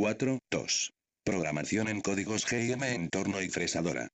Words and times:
4. 0.00 0.38
2. 0.52 0.92
Programación 1.24 1.88
en 1.88 2.00
códigos 2.02 2.46
GM 2.46 2.84
entorno 2.94 3.42
y 3.42 3.48
fresadora. 3.48 4.06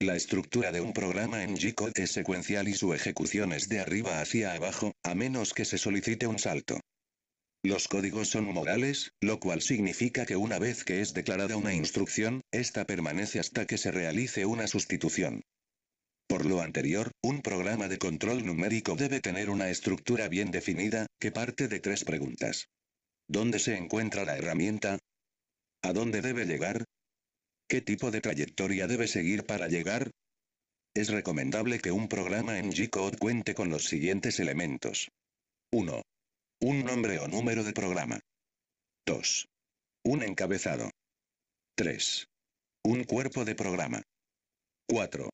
La 0.00 0.16
estructura 0.16 0.72
de 0.72 0.80
un 0.80 0.92
programa 0.92 1.44
en 1.44 1.56
G-Code 1.56 2.02
es 2.02 2.10
secuencial 2.10 2.66
y 2.66 2.74
su 2.74 2.92
ejecución 2.92 3.52
es 3.52 3.68
de 3.68 3.78
arriba 3.78 4.20
hacia 4.20 4.54
abajo, 4.54 4.94
a 5.04 5.14
menos 5.14 5.54
que 5.54 5.64
se 5.64 5.78
solicite 5.78 6.26
un 6.26 6.40
salto. 6.40 6.80
Los 7.62 7.86
códigos 7.86 8.30
son 8.30 8.52
morales, 8.52 9.12
lo 9.20 9.38
cual 9.38 9.62
significa 9.62 10.26
que 10.26 10.34
una 10.34 10.58
vez 10.58 10.82
que 10.82 11.00
es 11.00 11.14
declarada 11.14 11.56
una 11.56 11.72
instrucción, 11.72 12.42
esta 12.50 12.84
permanece 12.84 13.38
hasta 13.38 13.64
que 13.64 13.78
se 13.78 13.92
realice 13.92 14.44
una 14.44 14.66
sustitución. 14.66 15.44
Por 16.26 16.46
lo 16.46 16.62
anterior, 16.62 17.12
un 17.22 17.42
programa 17.42 17.86
de 17.86 17.98
control 17.98 18.44
numérico 18.44 18.96
debe 18.96 19.20
tener 19.20 19.50
una 19.50 19.70
estructura 19.70 20.26
bien 20.26 20.50
definida, 20.50 21.06
que 21.20 21.30
parte 21.30 21.68
de 21.68 21.78
tres 21.78 22.02
preguntas. 22.02 22.66
¿Dónde 23.28 23.58
se 23.58 23.76
encuentra 23.76 24.24
la 24.24 24.36
herramienta? 24.36 24.98
¿A 25.82 25.92
dónde 25.92 26.22
debe 26.22 26.46
llegar? 26.46 26.84
¿Qué 27.68 27.80
tipo 27.80 28.10
de 28.10 28.20
trayectoria 28.20 28.86
debe 28.86 29.08
seguir 29.08 29.44
para 29.44 29.66
llegar? 29.66 30.10
Es 30.94 31.08
recomendable 31.08 31.80
que 31.80 31.90
un 31.90 32.08
programa 32.08 32.58
en 32.58 32.70
G-Code 32.70 33.18
cuente 33.18 33.54
con 33.54 33.68
los 33.68 33.84
siguientes 33.84 34.38
elementos. 34.38 35.08
1. 35.72 36.02
Un 36.62 36.84
nombre 36.84 37.18
o 37.18 37.28
número 37.28 37.64
de 37.64 37.72
programa. 37.72 38.20
2. 39.06 39.46
Un 40.04 40.22
encabezado. 40.22 40.90
3. 41.76 42.26
Un 42.84 43.04
cuerpo 43.04 43.44
de 43.44 43.54
programa. 43.56 44.02
4. 44.88 45.28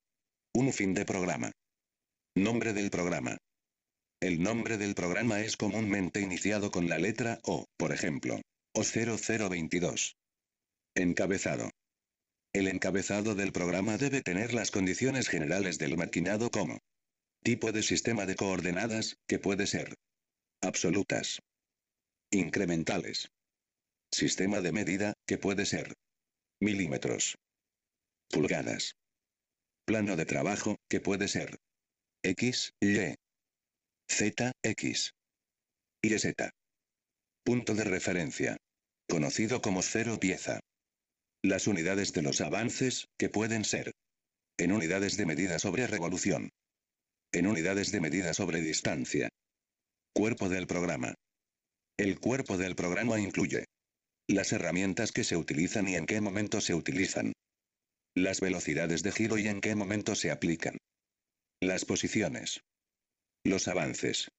Un 0.54 0.72
fin 0.72 0.94
de 0.94 1.04
programa. 1.04 1.52
Nombre 2.34 2.72
del 2.72 2.90
programa. 2.90 3.36
El 4.22 4.40
nombre 4.40 4.78
del 4.78 4.94
programa 4.94 5.40
es 5.40 5.56
comúnmente 5.56 6.20
iniciado 6.20 6.70
con 6.70 6.88
la 6.88 6.96
letra 6.96 7.40
O, 7.42 7.66
por 7.76 7.90
ejemplo, 7.92 8.40
O0022. 8.72 10.14
Encabezado. 10.94 11.68
El 12.52 12.68
encabezado 12.68 13.34
del 13.34 13.50
programa 13.50 13.98
debe 13.98 14.22
tener 14.22 14.54
las 14.54 14.70
condiciones 14.70 15.28
generales 15.28 15.78
del 15.78 15.96
maquinado 15.96 16.52
como 16.52 16.78
tipo 17.42 17.72
de 17.72 17.82
sistema 17.82 18.24
de 18.24 18.36
coordenadas, 18.36 19.16
que 19.26 19.40
puede 19.40 19.66
ser 19.66 19.96
absolutas, 20.60 21.40
incrementales, 22.30 23.32
sistema 24.12 24.60
de 24.60 24.70
medida, 24.70 25.14
que 25.26 25.36
puede 25.36 25.66
ser 25.66 25.94
milímetros, 26.60 27.38
pulgadas, 28.30 28.94
plano 29.84 30.14
de 30.14 30.26
trabajo, 30.26 30.76
que 30.88 31.00
puede 31.00 31.26
ser 31.26 31.58
X, 32.22 32.72
Y, 32.80 33.16
Z, 34.08 34.52
X 34.62 35.12
y 36.02 36.18
Z. 36.18 36.50
Punto 37.44 37.74
de 37.74 37.84
referencia. 37.84 38.56
Conocido 39.08 39.60
como 39.62 39.82
cero 39.82 40.18
pieza. 40.20 40.60
Las 41.42 41.66
unidades 41.66 42.12
de 42.12 42.22
los 42.22 42.40
avances, 42.40 43.06
que 43.18 43.28
pueden 43.28 43.64
ser 43.64 43.92
en 44.58 44.72
unidades 44.72 45.16
de 45.16 45.26
medida 45.26 45.58
sobre 45.58 45.86
revolución. 45.86 46.50
En 47.32 47.46
unidades 47.46 47.90
de 47.90 48.00
medida 48.00 48.34
sobre 48.34 48.60
distancia. 48.60 49.28
Cuerpo 50.14 50.48
del 50.48 50.66
programa. 50.66 51.14
El 51.98 52.20
cuerpo 52.20 52.58
del 52.58 52.76
programa 52.76 53.18
incluye 53.18 53.64
las 54.28 54.52
herramientas 54.52 55.12
que 55.12 55.24
se 55.24 55.36
utilizan 55.36 55.88
y 55.88 55.96
en 55.96 56.06
qué 56.06 56.20
momento 56.20 56.60
se 56.60 56.74
utilizan. 56.74 57.32
Las 58.14 58.40
velocidades 58.40 59.02
de 59.02 59.12
giro 59.12 59.38
y 59.38 59.48
en 59.48 59.60
qué 59.60 59.74
momento 59.74 60.14
se 60.14 60.30
aplican. 60.30 60.76
Las 61.60 61.84
posiciones. 61.84 62.60
Los 63.44 63.66
avances. 63.68 64.30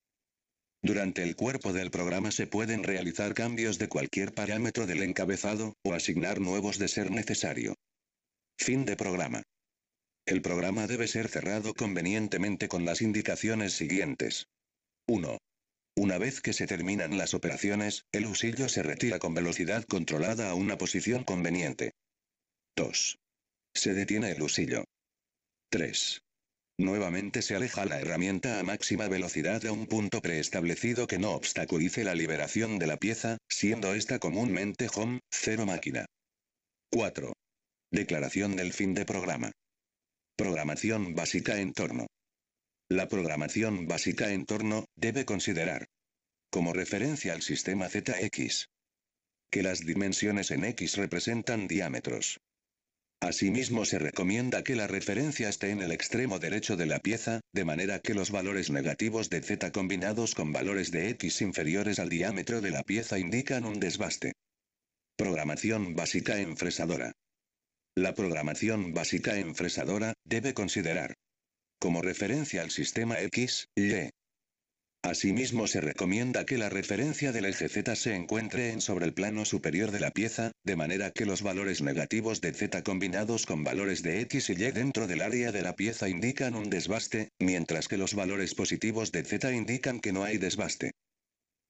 Durante 0.82 1.24
el 1.24 1.36
cuerpo 1.36 1.74
del 1.74 1.92
programa 1.92 2.32
se 2.32 2.48
pueden 2.48 2.84
realizar 2.84 3.34
cambios 3.34 3.80
de 3.80 3.88
cualquier 3.88 4.34
parámetro 4.34 4.86
del 4.86 5.04
encabezado, 5.04 5.74
o 5.84 5.94
asignar 5.94 6.40
nuevos 6.40 6.78
de 6.78 6.88
ser 6.88 7.12
necesario. 7.12 7.76
Fin 8.58 8.86
de 8.86 8.96
programa. 8.96 9.44
El 10.26 10.42
programa 10.42 10.88
debe 10.88 11.08
ser 11.08 11.28
cerrado 11.28 11.74
convenientemente 11.74 12.68
con 12.68 12.86
las 12.86 13.02
indicaciones 13.02 13.74
siguientes. 13.74 14.48
1. 15.08 15.38
Una 15.96 16.18
vez 16.18 16.42
que 16.42 16.54
se 16.54 16.66
terminan 16.66 17.18
las 17.18 17.34
operaciones, 17.34 18.06
el 18.14 18.26
usillo 18.26 18.70
se 18.70 18.84
retira 18.84 19.20
con 19.20 19.34
velocidad 19.34 19.84
controlada 19.84 20.50
a 20.50 20.56
una 20.56 20.78
posición 20.78 21.24
conveniente. 21.24 21.92
2. 22.78 23.20
Se 23.74 23.94
detiene 23.94 24.32
el 24.32 24.42
usillo. 24.42 24.86
3. 25.70 26.22
Nuevamente 26.78 27.42
se 27.42 27.56
aleja 27.56 27.86
la 27.86 28.00
herramienta 28.00 28.60
a 28.60 28.64
máxima 28.64 29.08
velocidad 29.08 29.64
a 29.66 29.72
un 29.72 29.86
punto 29.86 30.22
preestablecido 30.22 31.06
que 31.06 31.20
no 31.20 31.32
obstaculice 31.32 32.04
la 32.04 32.16
liberación 32.16 32.80
de 32.80 32.88
la 32.88 32.98
pieza, 32.98 33.38
siendo 33.48 33.94
esta 33.94 34.20
comúnmente 34.20 34.90
home, 34.94 35.20
cero 35.32 35.66
máquina. 35.66 36.06
4. 36.92 37.34
Declaración 37.92 38.56
del 38.56 38.74
fin 38.74 38.94
de 38.96 39.06
programa. 39.06 39.52
Programación 40.36 41.14
básica 41.14 41.60
en 41.60 41.74
torno. 41.74 42.08
La 42.90 43.08
programación 43.08 43.88
básica 43.88 44.32
en 44.32 44.46
torno 44.46 44.86
debe 44.96 45.26
considerar 45.26 45.88
como 46.50 46.72
referencia 46.72 47.34
al 47.34 47.42
sistema 47.42 47.90
ZX 47.90 48.68
que 49.50 49.64
las 49.64 49.80
dimensiones 49.80 50.52
en 50.52 50.66
X 50.66 50.98
representan 50.98 51.68
diámetros. 51.68 52.40
Asimismo 53.24 53.86
se 53.86 54.00
recomienda 54.00 54.66
que 54.66 54.76
la 54.76 54.86
referencia 54.86 55.48
esté 55.48 55.70
en 55.70 55.82
el 55.82 55.94
extremo 55.94 56.40
derecho 56.40 56.76
de 56.76 56.86
la 56.86 57.00
pieza, 57.00 57.40
de 57.54 57.64
manera 57.64 58.00
que 58.00 58.14
los 58.14 58.32
valores 58.32 58.70
negativos 58.70 59.30
de 59.30 59.42
z 59.42 59.72
combinados 59.72 60.36
con 60.36 60.52
valores 60.52 60.92
de 60.92 61.08
x 61.12 61.42
inferiores 61.42 62.00
al 62.00 62.10
diámetro 62.10 62.60
de 62.60 62.72
la 62.72 62.84
pieza 62.84 63.18
indican 63.18 63.64
un 63.64 63.80
desbaste. 63.80 64.34
Programación 65.16 65.96
básica 65.96 66.42
en 66.42 66.58
fresadora. 66.58 67.14
La 67.96 68.14
programación 68.14 68.94
básica 68.94 69.38
en 69.38 69.56
fresadora 69.56 70.16
debe 70.26 70.54
considerar 70.54 71.14
como 71.80 72.02
referencia 72.02 72.62
al 72.62 72.72
sistema 72.72 73.22
X, 73.22 73.68
Y, 73.76 74.10
Asimismo 75.04 75.68
se 75.68 75.82
recomienda 75.82 76.46
que 76.46 76.58
la 76.58 76.70
referencia 76.70 77.34
del 77.34 77.44
eje 77.44 77.68
Z 77.68 77.94
se 77.98 78.16
encuentre 78.16 78.72
en 78.72 78.80
sobre 78.80 79.06
el 79.06 79.14
plano 79.14 79.44
superior 79.44 79.92
de 79.92 80.00
la 80.00 80.12
pieza, 80.12 80.54
de 80.64 80.78
manera 80.78 81.12
que 81.12 81.26
los 81.26 81.42
valores 81.42 81.82
negativos 81.82 82.40
de 82.40 82.54
Z 82.54 82.84
combinados 82.84 83.46
con 83.46 83.66
valores 83.66 84.02
de 84.02 84.22
X 84.22 84.50
y 84.50 84.54
Y 84.54 84.72
dentro 84.72 85.06
del 85.06 85.22
área 85.22 85.52
de 85.52 85.62
la 85.62 85.76
pieza 85.76 86.08
indican 86.08 86.56
un 86.56 86.70
desbaste, 86.70 87.34
mientras 87.38 87.90
que 87.90 87.98
los 87.98 88.14
valores 88.14 88.56
positivos 88.56 89.12
de 89.12 89.26
Z 89.26 89.52
indican 89.52 90.00
que 90.00 90.14
no 90.14 90.24
hay 90.24 90.38
desbaste. 90.38 90.92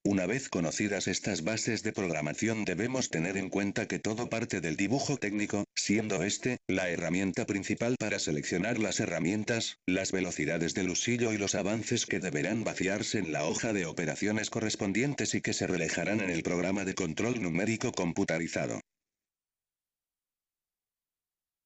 Una 0.06 0.26
vez 0.26 0.50
conocidas 0.50 1.08
estas 1.08 1.46
bases 1.46 1.82
de 1.82 1.94
programación 1.94 2.66
debemos 2.66 3.10
tener 3.10 3.38
en 3.38 3.48
cuenta 3.48 3.88
que 3.88 4.00
todo 4.00 4.30
parte 4.30 4.60
del 4.60 4.76
dibujo 4.76 5.16
técnico, 5.16 5.64
siendo 5.76 6.24
este, 6.24 6.58
la 6.68 6.90
herramienta 6.90 7.46
principal 7.46 7.96
para 7.98 8.20
seleccionar 8.20 8.80
las 8.80 9.00
herramientas, 9.00 9.78
las 9.88 10.12
velocidades 10.12 10.74
del 10.74 10.90
usillo 10.90 11.32
y 11.32 11.38
los 11.38 11.56
avances 11.56 12.06
que 12.06 12.20
deberán 12.20 12.66
vaciarse 12.66 13.18
en 13.18 13.32
la 13.32 13.46
hoja 13.46 13.72
de 13.72 13.86
operaciones 13.86 14.50
correspondientes 14.50 15.36
y 15.36 15.42
que 15.42 15.54
se 15.54 15.68
reflejarán 15.68 16.20
en 16.20 16.32
el 16.32 16.44
programa 16.44 16.84
de 16.84 16.96
control 16.96 17.42
numérico 17.42 17.94
computarizado. 17.94 18.82